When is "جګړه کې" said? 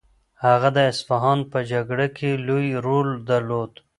1.71-2.29